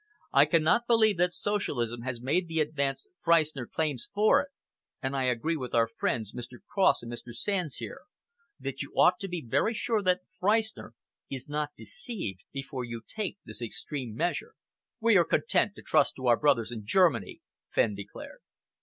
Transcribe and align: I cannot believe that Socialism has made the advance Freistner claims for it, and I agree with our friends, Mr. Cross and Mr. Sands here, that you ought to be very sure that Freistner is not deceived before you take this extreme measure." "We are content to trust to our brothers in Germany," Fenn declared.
I 0.33 0.45
cannot 0.45 0.87
believe 0.87 1.17
that 1.17 1.31
Socialism 1.31 2.01
has 2.01 2.19
made 2.19 2.47
the 2.47 2.59
advance 2.59 3.05
Freistner 3.23 3.67
claims 3.67 4.09
for 4.11 4.41
it, 4.41 4.49
and 4.99 5.15
I 5.15 5.25
agree 5.25 5.55
with 5.55 5.75
our 5.75 5.87
friends, 5.87 6.33
Mr. 6.33 6.57
Cross 6.73 7.03
and 7.03 7.11
Mr. 7.13 7.35
Sands 7.35 7.75
here, 7.75 8.01
that 8.59 8.81
you 8.81 8.91
ought 8.95 9.19
to 9.19 9.27
be 9.27 9.45
very 9.47 9.75
sure 9.75 10.01
that 10.01 10.21
Freistner 10.39 10.95
is 11.29 11.47
not 11.47 11.75
deceived 11.77 12.41
before 12.51 12.83
you 12.83 13.03
take 13.07 13.37
this 13.45 13.61
extreme 13.61 14.15
measure." 14.15 14.55
"We 14.99 15.17
are 15.17 15.23
content 15.23 15.75
to 15.75 15.83
trust 15.83 16.15
to 16.15 16.25
our 16.25 16.35
brothers 16.37 16.71
in 16.71 16.83
Germany," 16.83 17.41
Fenn 17.69 17.93
declared. 17.93 18.39